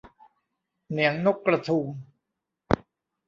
[0.91, 1.85] เหนียงนกกระทุง